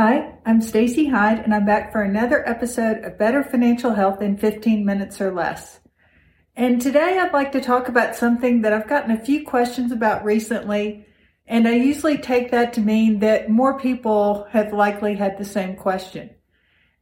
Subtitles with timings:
[0.00, 4.36] Hi, I'm Stacey Hyde and I'm back for another episode of Better Financial Health in
[4.36, 5.80] 15 minutes or less.
[6.54, 10.24] And today I'd like to talk about something that I've gotten a few questions about
[10.24, 11.04] recently
[11.48, 15.74] and I usually take that to mean that more people have likely had the same
[15.74, 16.30] question.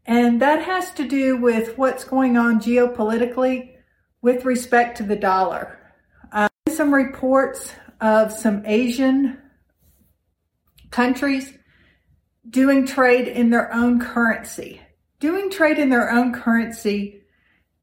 [0.06, 3.74] And that has to do with what's going on geopolitically
[4.22, 5.78] with respect to the dollar.
[6.32, 9.36] Uh, some reports of some Asian
[10.90, 11.52] countries
[12.50, 14.80] doing trade in their own currency.
[15.18, 17.22] Doing trade in their own currency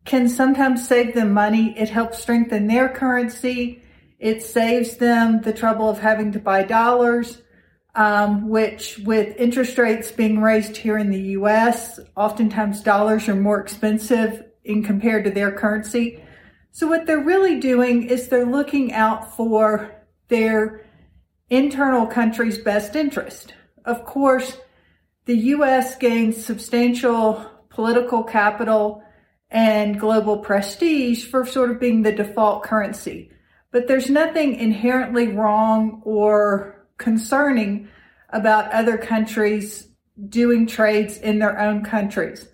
[0.05, 1.77] can sometimes save them money.
[1.77, 3.81] It helps strengthen their currency.
[4.20, 7.41] It saves them the trouble of having to buy dollars,
[7.95, 13.59] um, which with interest rates being raised here in the US, oftentimes dollars are more
[13.59, 16.23] expensive in compared to their currency.
[16.71, 19.91] So what they're really doing is they're looking out for
[20.27, 20.85] their
[21.49, 23.54] internal country's best interest.
[23.85, 24.57] Of course,
[25.25, 25.97] the U.S.
[25.97, 29.03] gains substantial political capital
[29.49, 33.31] and global prestige for sort of being the default currency.
[33.71, 37.87] But there's nothing inherently wrong or concerning
[38.29, 39.87] about other countries
[40.29, 42.47] doing trades in their own countries.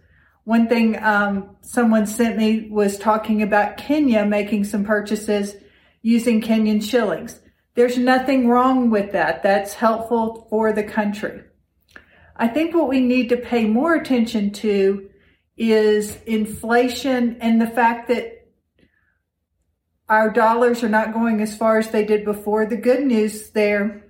[0.43, 5.55] One thing um, someone sent me was talking about Kenya making some purchases
[6.01, 7.39] using Kenyan shillings.
[7.75, 9.43] There's nothing wrong with that.
[9.43, 11.43] That's helpful for the country.
[12.35, 15.09] I think what we need to pay more attention to
[15.57, 18.39] is inflation and the fact that
[20.07, 22.65] our dollars are not going as far as they did before.
[22.65, 24.05] The good news there,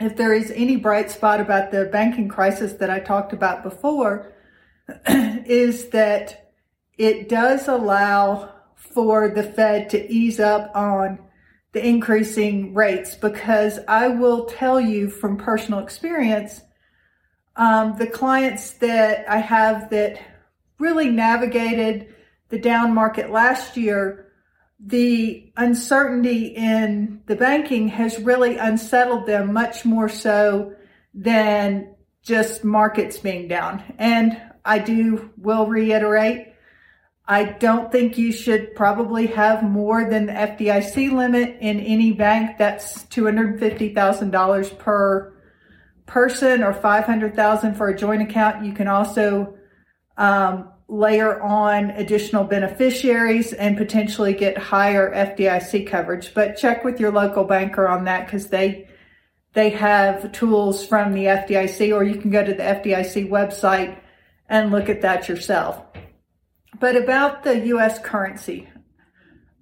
[0.00, 4.32] if there is any bright spot about the banking crisis that I talked about before,
[5.08, 6.52] is that
[6.98, 11.20] it does allow for the Fed to ease up on
[11.72, 16.60] the increasing rates because I will tell you from personal experience,
[17.56, 20.20] um, the clients that I have that
[20.78, 22.14] really navigated
[22.48, 24.32] the down market last year,
[24.80, 30.74] the uncertainty in the banking has really unsettled them much more so
[31.14, 33.82] than just markets being down.
[33.98, 36.49] And I do will reiterate
[37.30, 42.58] I don't think you should probably have more than the FDIC limit in any bank.
[42.58, 45.32] That's $250,000 per
[46.06, 48.64] person or 500,000 for a joint account.
[48.64, 49.54] You can also
[50.16, 56.34] um, layer on additional beneficiaries and potentially get higher FDIC coverage.
[56.34, 58.88] But check with your local banker on that because they
[59.52, 64.00] they have tools from the FDIC, or you can go to the FDIC website
[64.48, 65.80] and look at that yourself.
[66.80, 67.98] But about the U.S.
[67.98, 68.68] currency,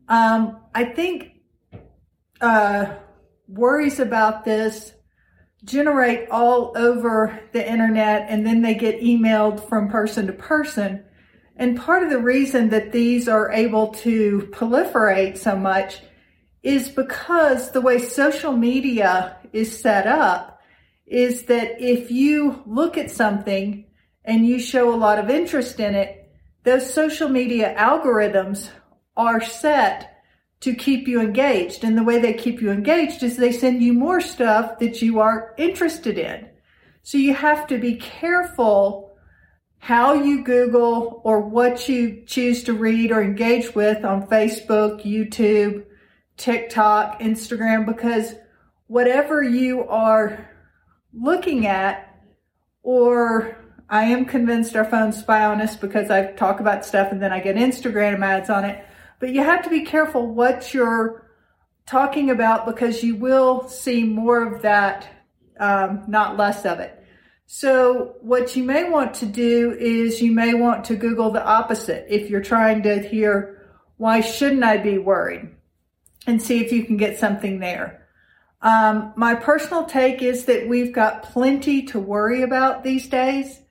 [0.09, 1.33] um, I think
[2.41, 2.95] uh,
[3.49, 4.93] worries about this
[5.65, 11.05] generate all over the internet and then they get emailed from person to person.
[11.57, 16.01] And part of the reason that these are able to proliferate so much
[16.63, 20.61] is because the way social media is set up
[21.07, 23.87] is that if you look at something
[24.25, 26.18] and you show a lot of interest in it,
[26.69, 28.69] those social media algorithms
[29.17, 30.23] are set
[30.61, 31.83] to keep you engaged.
[31.83, 35.19] And the way they keep you engaged is they send you more stuff that you
[35.21, 36.47] are interested in.
[37.03, 39.17] So you have to be careful
[39.79, 45.87] how you Google or what you choose to read or engage with on Facebook, YouTube,
[46.37, 48.35] TikTok, Instagram, because
[48.89, 50.51] whatever you are
[51.15, 52.15] looking at
[52.83, 53.57] or
[53.91, 57.33] I am convinced our phones spy on us because I talk about stuff and then
[57.33, 58.85] I get Instagram ads on it.
[59.19, 61.27] But you have to be careful what you're
[61.87, 65.09] talking about because you will see more of that,
[65.59, 66.95] um, not less of it.
[67.47, 72.07] So what you may want to do is you may want to Google the opposite
[72.11, 75.49] if you're trying to hear, why shouldn't I be worried?
[76.27, 78.07] And see if you can get something there.
[78.61, 83.63] Um, my personal take is that we've got plenty to worry about these days.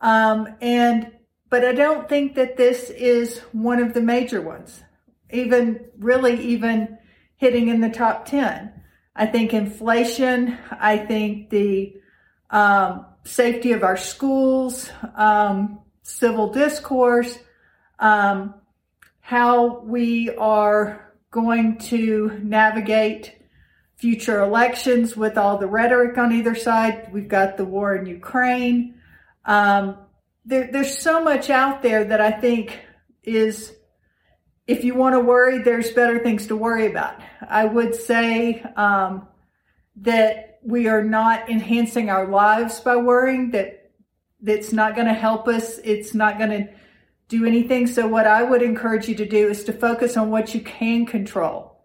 [0.00, 1.12] Um, and,
[1.48, 4.82] but I don't think that this is one of the major ones,
[5.30, 6.98] even really even
[7.36, 8.72] hitting in the top 10.
[9.14, 11.94] I think inflation, I think the,
[12.50, 17.38] um, safety of our schools, um, civil discourse,
[17.98, 18.54] um,
[19.20, 23.36] how we are going to navigate
[23.96, 27.08] future elections with all the rhetoric on either side.
[27.12, 28.95] We've got the war in Ukraine.
[29.46, 29.96] Um,
[30.44, 32.78] there, there's so much out there that I think
[33.22, 33.72] is,
[34.66, 37.20] if you want to worry, there's better things to worry about.
[37.48, 39.28] I would say um,
[39.96, 43.90] that we are not enhancing our lives by worrying, that
[44.40, 45.78] That's not going to help us.
[45.82, 46.68] It's not going to
[47.28, 47.86] do anything.
[47.86, 51.06] So what I would encourage you to do is to focus on what you can
[51.06, 51.84] control.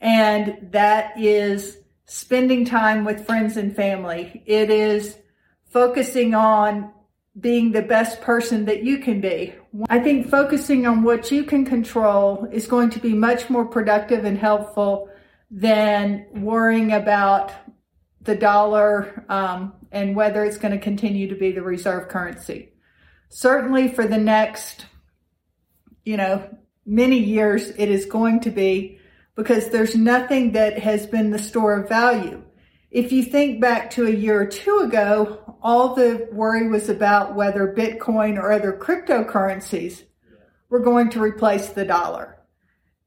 [0.00, 4.42] And that is spending time with friends and family.
[4.46, 5.16] It is
[5.72, 6.92] focusing on
[7.40, 9.54] being the best person that you can be.
[9.88, 14.24] I think focusing on what you can control is going to be much more productive
[14.24, 15.08] and helpful
[15.50, 17.52] than worrying about
[18.20, 22.72] the dollar um, and whether it's going to continue to be the reserve currency.
[23.30, 24.86] Certainly for the next,
[26.04, 28.98] you know, many years, it is going to be
[29.36, 32.42] because there's nothing that has been the store of value.
[32.92, 37.34] If you think back to a year or two ago, all the worry was about
[37.34, 40.02] whether Bitcoin or other cryptocurrencies
[40.68, 42.36] were going to replace the dollar.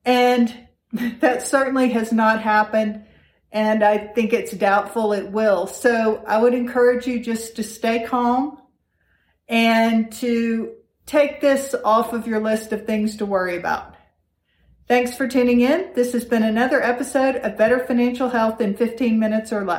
[0.04, 0.52] And
[1.20, 3.06] that certainly has not happened.
[3.52, 5.68] And I think it's doubtful it will.
[5.68, 8.58] So I would encourage you just to stay calm
[9.48, 10.74] and to
[11.06, 13.96] take this off of your list of things to worry about.
[14.88, 15.94] Thanks for tuning in.
[15.96, 19.74] This has been another episode of Better Financial Health in 15 minutes or less.